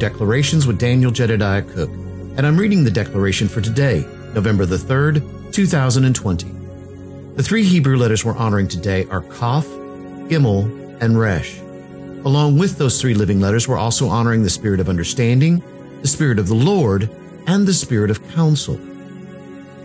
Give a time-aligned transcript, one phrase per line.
[0.00, 4.00] Declarations with Daniel Jedediah Cook, and I'm reading the declaration for today,
[4.32, 6.48] November the 3rd, 2020.
[7.36, 10.64] The three Hebrew letters we're honoring today are Kaf, Gimel,
[11.02, 11.58] and Resh.
[12.24, 15.62] Along with those three living letters, we're also honoring the spirit of understanding,
[16.00, 17.10] the spirit of the Lord,
[17.46, 18.80] and the spirit of counsel.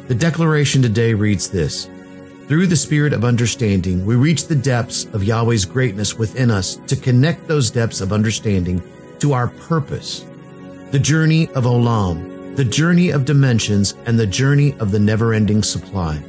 [0.07, 1.89] The declaration today reads this
[2.47, 6.95] Through the spirit of understanding, we reach the depths of Yahweh's greatness within us to
[6.95, 8.81] connect those depths of understanding
[9.19, 10.25] to our purpose,
[10.91, 15.63] the journey of Olam, the journey of dimensions, and the journey of the never ending
[15.63, 16.21] supply.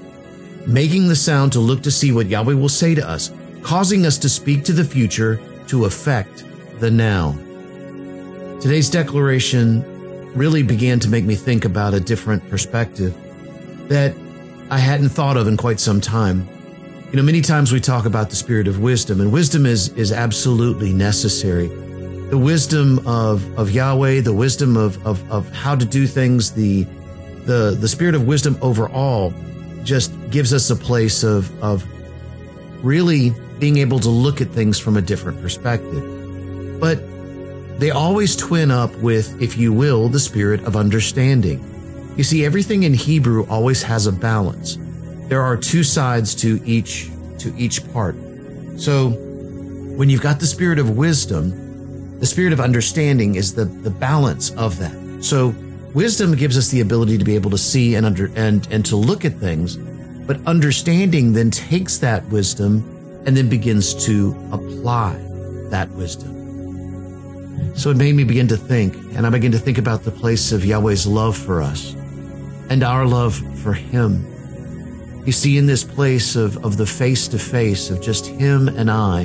[0.66, 3.30] Making the sound to look to see what Yahweh will say to us,
[3.62, 6.44] causing us to speak to the future to affect
[6.80, 7.36] the now.
[8.60, 9.84] Today's declaration
[10.34, 13.16] really began to make me think about a different perspective
[13.88, 14.14] that
[14.70, 16.48] I hadn't thought of in quite some time.
[17.10, 20.10] You know, many times we talk about the spirit of wisdom, and wisdom is, is
[20.10, 21.70] absolutely necessary.
[22.30, 26.84] The wisdom of, of Yahweh, the wisdom of, of, of how to do things, the,
[27.44, 29.32] the, the spirit of wisdom overall
[29.84, 31.84] just gives us a place of, of
[32.84, 36.80] really being able to look at things from a different perspective.
[36.80, 37.00] But
[37.78, 41.62] they always twin up with, if you will, the spirit of understanding.
[42.16, 44.78] You see, everything in Hebrew always has a balance.
[45.28, 48.16] There are two sides to each, to each part.
[48.76, 51.65] So when you've got the spirit of wisdom,
[52.18, 55.24] the spirit of understanding is the, the balance of that.
[55.24, 55.54] So
[55.94, 58.96] wisdom gives us the ability to be able to see and under, and, and to
[58.96, 59.76] look at things,
[60.26, 62.82] but understanding then takes that wisdom
[63.26, 65.16] and then begins to apply
[65.70, 67.74] that wisdom.
[67.76, 70.52] So it made me begin to think, and I began to think about the place
[70.52, 71.94] of Yahweh's love for us
[72.70, 74.24] and our love for Him.
[75.26, 78.90] You see, in this place of, of the face to face of just Him and
[78.90, 79.24] I,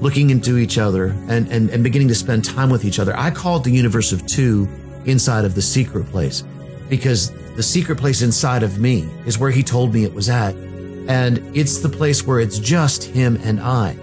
[0.00, 3.30] looking into each other and, and, and beginning to spend time with each other, I
[3.30, 4.68] call it the universe of two
[5.04, 6.44] inside of the secret place
[6.88, 10.54] because the secret place inside of me is where He told me it was at
[11.08, 13.94] and it's the place where it's just him and I.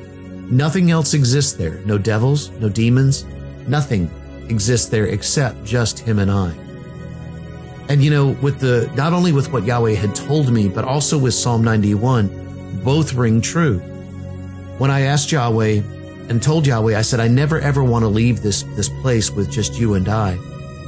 [0.50, 1.79] Nothing else exists there.
[1.85, 3.25] No devils, no demons,
[3.67, 4.09] nothing
[4.50, 6.55] exists there except just him and I.
[7.89, 11.17] And you know, with the, not only with what Yahweh had told me, but also
[11.17, 13.79] with Psalm 91, both ring true.
[14.78, 15.81] When I asked Yahweh
[16.28, 19.50] and told Yahweh, I said, I never ever want to leave this, this place with
[19.50, 20.38] just you and I.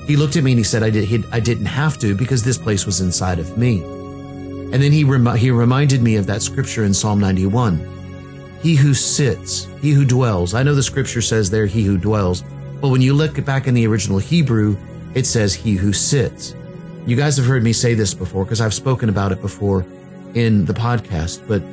[0.08, 2.44] He looked at me and he said, I, did, he, I didn't have to because
[2.44, 3.82] this place was inside of me.
[3.82, 8.60] And then he, rem- he reminded me of that scripture in Psalm 91.
[8.62, 10.54] He who sits, he who dwells.
[10.54, 12.44] I know the scripture says there, he who dwells.
[12.82, 14.76] But when you look back in the original Hebrew,
[15.14, 16.56] it says he who sits.
[17.06, 19.86] You guys have heard me say this before because I've spoken about it before
[20.34, 21.48] in the podcast.
[21.48, 21.64] But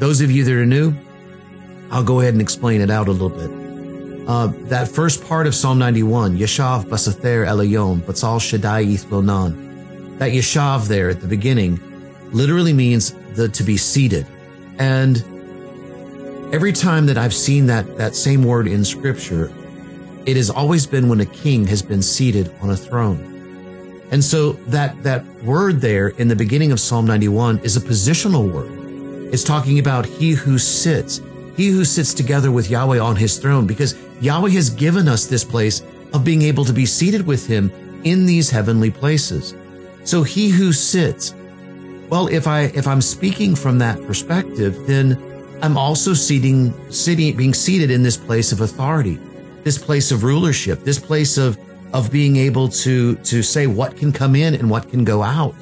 [0.00, 0.92] those of you that are new,
[1.90, 3.50] I'll go ahead and explain it out a little bit.
[4.28, 10.18] Uh, that first part of Psalm 91, Yeshav Basather Elayom, Batzal Shaddai Lonan.
[10.18, 11.80] That Yeshav there at the beginning
[12.32, 14.26] literally means the to be seated.
[14.78, 15.16] And
[16.52, 19.50] every time that I've seen that, that same word in scripture,
[20.26, 23.28] it has always been when a king has been seated on a throne.
[24.10, 28.50] And so that, that word there in the beginning of Psalm 91 is a positional
[28.52, 29.32] word.
[29.32, 31.20] It's talking about he who sits,
[31.58, 35.44] he who sits together with Yahweh on his throne, because Yahweh has given us this
[35.44, 35.82] place
[36.12, 37.72] of being able to be seated with him
[38.04, 39.56] in these heavenly places.
[40.04, 41.34] So he who sits,
[42.10, 45.20] well, if I if I'm speaking from that perspective, then
[45.60, 49.18] I'm also seating, sitting, being seated in this place of authority,
[49.64, 51.58] this place of rulership, this place of
[51.92, 55.56] of being able to to say what can come in and what can go out.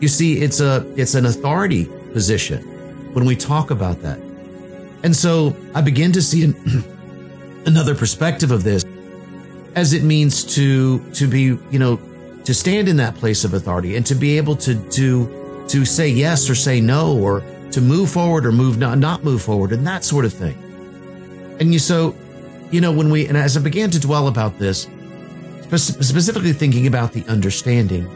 [0.00, 2.62] You see, it's a it's an authority position
[3.12, 4.18] when we talk about that,
[5.02, 6.54] and so I begin to see an,
[7.66, 8.84] another perspective of this
[9.74, 12.00] as it means to to be you know
[12.44, 16.08] to stand in that place of authority and to be able to do to say
[16.08, 19.86] yes or say no or to move forward or move not, not move forward and
[19.86, 20.56] that sort of thing.
[21.60, 22.16] And you so,
[22.70, 24.88] you know, when we, and as I began to dwell about this,
[25.76, 28.08] specifically thinking about the understanding,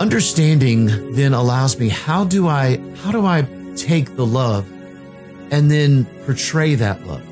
[0.00, 3.46] understanding then allows me, how do I, how do I
[3.76, 4.66] take the love
[5.52, 7.22] and then portray that love?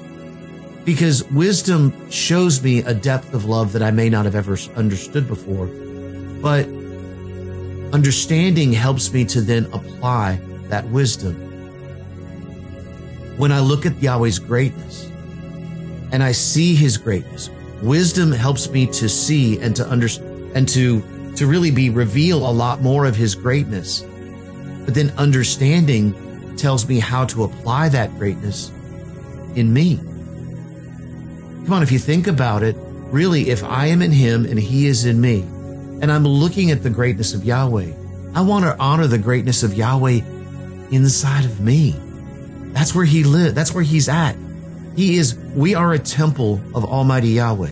[0.84, 5.26] Because wisdom shows me a depth of love that I may not have ever understood
[5.26, 5.66] before.
[5.66, 6.68] But
[7.92, 11.34] Understanding helps me to then apply that wisdom.
[13.36, 15.10] When I look at Yahweh's greatness
[16.12, 17.50] and I see his greatness,
[17.82, 21.02] wisdom helps me to see and to understand and to,
[21.34, 24.02] to really be reveal a lot more of his greatness.
[24.84, 26.12] But then understanding
[26.60, 28.70] tells me how to apply that greatness
[29.56, 29.96] in me.
[31.64, 34.86] Come on, if you think about it, really, if I am in him and he
[34.86, 35.40] is in me,
[36.02, 37.92] and I'm looking at the greatness of Yahweh,
[38.34, 40.20] I want to honor the greatness of Yahweh
[40.90, 41.94] inside of me.
[42.72, 43.54] That's where he lives.
[43.54, 44.36] That's where he's at.
[44.96, 47.70] He is, we are a temple of Almighty Yahweh.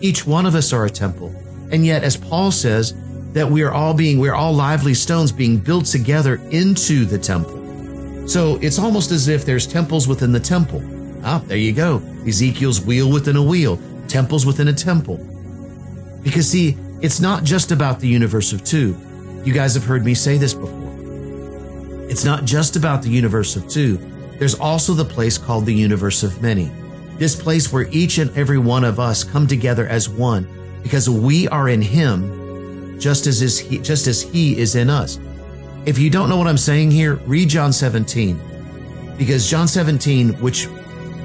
[0.00, 1.34] Each one of us are a temple.
[1.70, 2.94] And yet, as Paul says,
[3.32, 7.59] that we are all being, we're all lively stones being built together into the temple.
[8.30, 10.80] So it's almost as if there's temples within the temple.
[11.24, 12.00] Ah, there you go.
[12.24, 15.16] Ezekiel's wheel within a wheel, temples within a temple.
[16.22, 18.96] Because see, it's not just about the universe of two.
[19.42, 20.78] You guys have heard me say this before.
[22.08, 23.98] It's not just about the universe of two.
[24.38, 26.70] There's also the place called the universe of many.
[27.16, 30.46] This place where each and every one of us come together as one
[30.84, 35.18] because we are in him just as is he, just as he is in us.
[35.86, 38.38] If you don't know what I'm saying here, read John 17.
[39.16, 40.66] Because John 17, which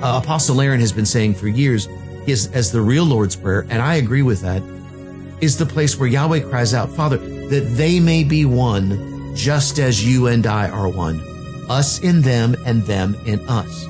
[0.02, 1.88] uh, Apostle Aaron has been saying for years,
[2.25, 4.63] is as the real Lord's Prayer, and I agree with that,
[5.42, 10.06] is the place where Yahweh cries out, Father, that they may be one, just as
[10.07, 11.19] you and I are one,
[11.69, 13.86] us in them and them in us.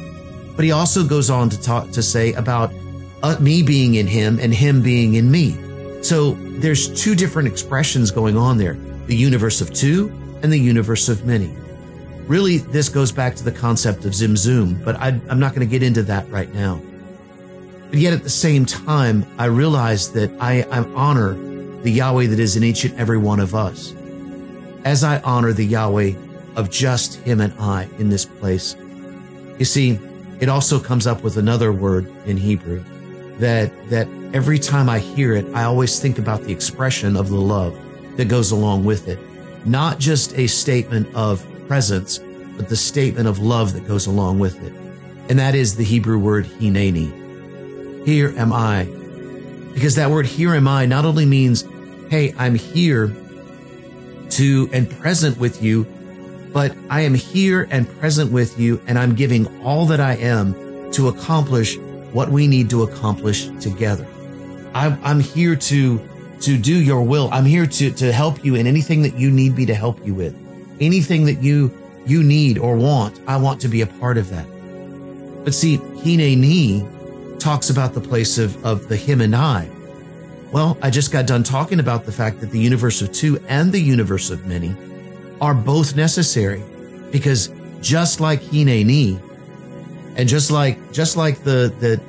[0.56, 2.74] But he also goes on to talk to say about
[3.22, 5.56] uh, me being in him and him being in me.
[6.02, 10.12] So there's two different expressions going on there: the universe of two
[10.46, 11.52] and the universe of many.
[12.28, 15.72] Really, this goes back to the concept of Tzimtzum, but I, I'm not going to
[15.72, 16.80] get into that right now.
[17.90, 21.34] But yet at the same time, I realize that I, I honor
[21.82, 23.94] the Yahweh that is in each and every one of us,
[24.86, 26.14] as I honor the Yahweh
[26.56, 28.76] of just Him and I in this place.
[29.58, 30.00] You see,
[30.40, 32.84] it also comes up with another word in Hebrew
[33.40, 37.42] that, that every time I hear it, I always think about the expression of the
[37.42, 37.76] love
[38.18, 39.18] that goes along with it.
[39.66, 42.20] Not just a statement of presence,
[42.56, 44.74] but the statement of love that goes along with it.
[45.30, 48.06] And that is the Hebrew word hineni.
[48.06, 48.86] Here am I.
[49.74, 51.66] Because that word here am I not only means,
[52.10, 53.14] hey, I'm here
[54.32, 55.86] to and present with you,
[56.54, 60.92] but I am here and present with you, and I'm giving all that I am
[60.92, 61.78] to accomplish
[62.14, 64.08] what we need to accomplish together.
[64.74, 65.98] I'm, I'm here to
[66.42, 67.30] to do your will.
[67.32, 70.14] I'm here to to help you in anything that you need me to help you
[70.14, 70.36] with.
[70.80, 71.72] Anything that you
[72.06, 74.46] you need or want, I want to be a part of that.
[75.44, 79.70] But see, hineni talks about the place of, of the him and I.
[80.52, 83.72] Well, I just got done talking about the fact that the universe of two and
[83.72, 84.76] the universe of many
[85.42, 86.64] are both necessary
[87.12, 89.20] because just like Hineni,
[90.16, 92.02] and just like just like the the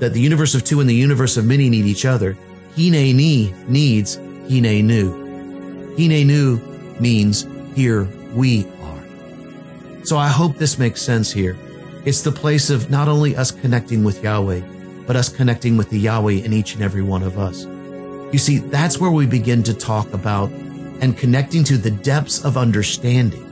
[0.00, 2.36] that the universe of two and the universe of many need each other,
[2.76, 5.96] Hineni needs Hinenu.
[5.96, 8.04] Hinenu means here
[8.34, 10.04] we are.
[10.04, 11.56] So I hope this makes sense here.
[12.04, 14.60] It's the place of not only us connecting with Yahweh,
[15.06, 17.66] but us connecting with the Yahweh in each and every one of us.
[18.32, 20.50] You see, that's where we begin to talk about
[21.00, 23.48] and connecting to the depths of understanding.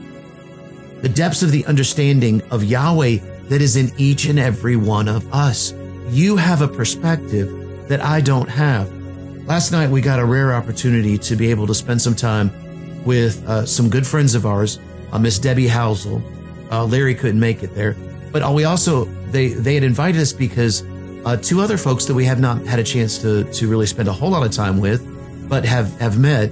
[1.01, 3.17] The depths of the understanding of Yahweh
[3.49, 5.73] that is in each and every one of us.
[6.09, 8.89] You have a perspective that I don't have.
[9.45, 12.51] Last night, we got a rare opportunity to be able to spend some time
[13.05, 14.79] with uh, some good friends of ours,
[15.11, 16.21] uh, Miss Debbie Housel.
[16.71, 17.97] Uh, Larry couldn't make it there,
[18.31, 20.83] but we also they they had invited us because
[21.25, 24.09] uh, two other folks that we have not had a chance to, to really spend
[24.09, 25.05] a whole lot of time with,
[25.47, 26.51] but have, have met,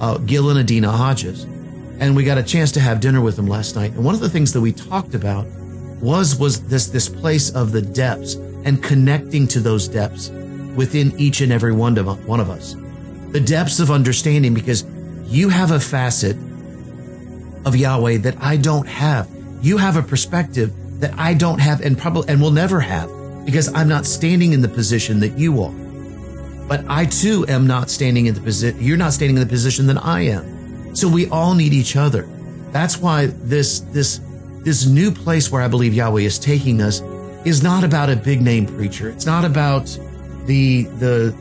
[0.00, 1.44] uh, Gil and Adina Hodges.
[2.00, 3.92] And we got a chance to have dinner with them last night.
[3.92, 5.46] And one of the things that we talked about
[6.00, 10.28] was, was this, this place of the depths and connecting to those depths
[10.80, 12.74] within each and every one of, one of us.
[13.32, 14.82] The depths of understanding because
[15.26, 16.38] you have a facet
[17.66, 19.28] of Yahweh that I don't have.
[19.60, 23.10] You have a perspective that I don't have and probably, and will never have
[23.44, 25.74] because I'm not standing in the position that you are.
[26.66, 29.86] But I too am not standing in the position, you're not standing in the position
[29.88, 30.96] that I am.
[30.96, 32.26] So we all need each other.
[32.72, 34.22] That's why this, this,
[34.64, 37.02] this new place where I believe Yahweh is taking us
[37.44, 39.10] is not about a big name preacher.
[39.10, 39.94] It's not about
[40.50, 41.36] the, the,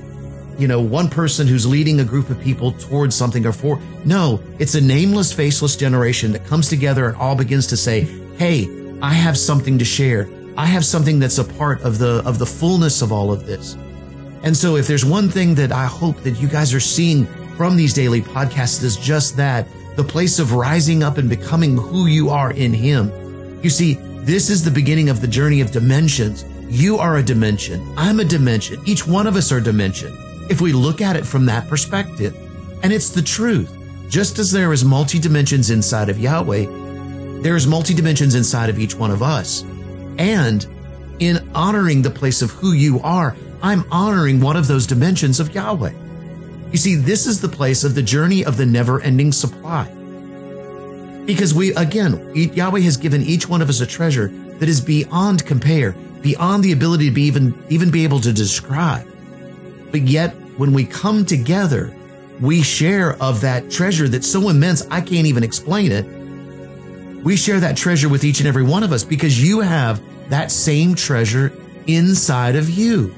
[0.59, 3.79] you know, one person who's leading a group of people towards something or for.
[4.05, 8.01] No, it's a nameless, faceless generation that comes together and all begins to say,
[8.37, 8.67] Hey,
[9.01, 10.29] I have something to share.
[10.57, 13.75] I have something that's a part of the of the fullness of all of this.
[14.43, 17.25] And so if there's one thing that I hope that you guys are seeing
[17.57, 22.05] from these daily podcasts is just that, the place of rising up and becoming who
[22.05, 23.11] you are in him.
[23.63, 26.45] You see, this is the beginning of the journey of dimensions.
[26.69, 27.93] You are a dimension.
[27.97, 28.79] I'm a dimension.
[28.85, 30.15] Each one of us are dimension.
[30.51, 32.35] If we look at it from that perspective,
[32.83, 33.75] and it's the truth.
[34.07, 38.77] Just as there is multi dimensions inside of Yahweh, there is multi dimensions inside of
[38.77, 39.63] each one of us.
[40.19, 40.65] And
[41.17, 45.55] in honoring the place of who you are, I'm honoring one of those dimensions of
[45.55, 45.93] Yahweh.
[46.71, 49.91] You see, this is the place of the journey of the never ending supply.
[51.25, 54.27] Because we, again, Yahweh has given each one of us a treasure
[54.59, 59.07] that is beyond compare, beyond the ability to be even, even be able to describe.
[59.91, 61.95] But yet, when we come together,
[62.41, 66.05] we share of that treasure that's so immense, I can't even explain it.
[67.23, 70.51] We share that treasure with each and every one of us because you have that
[70.51, 71.51] same treasure
[71.87, 73.13] inside of you.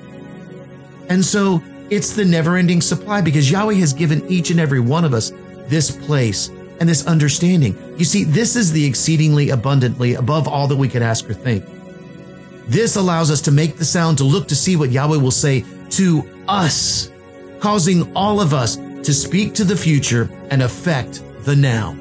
[1.10, 5.03] And so it's the never ending supply because Yahweh has given each and every one
[5.03, 5.31] of us
[5.67, 7.77] this place and this understanding.
[7.98, 11.63] You see, this is the exceedingly abundantly above all that we could ask or think.
[12.68, 15.65] This allows us to make the sound to look to see what Yahweh will say
[15.91, 17.12] to us,
[17.60, 22.00] causing all of us to speak to the future and affect the now.